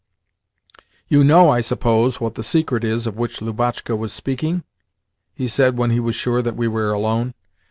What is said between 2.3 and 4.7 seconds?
the secret is of which Lubotshka was speaking?"